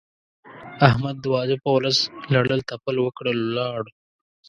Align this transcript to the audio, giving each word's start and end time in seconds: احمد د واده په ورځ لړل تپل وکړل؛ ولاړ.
احمد 0.87 1.15
د 1.21 1.25
واده 1.33 1.55
په 1.63 1.69
ورځ 1.77 1.97
لړل 2.33 2.59
تپل 2.69 2.95
وکړل؛ 3.01 3.37
ولاړ. 3.45 3.83